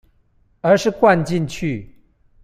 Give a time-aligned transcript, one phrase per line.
[0.61, 1.95] 而是灌進去